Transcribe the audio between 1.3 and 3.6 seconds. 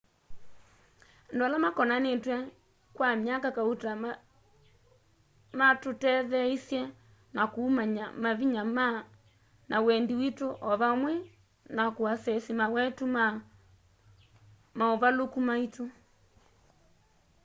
andu ala makonanitw'e kwa myaka